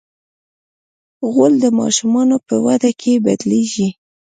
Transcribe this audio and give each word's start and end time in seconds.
غول 1.33 1.53
د 1.63 1.65
ماشومانو 1.79 2.35
په 2.47 2.55
وده 2.65 2.91
کې 3.01 3.13
بدلېږي. 3.25 3.89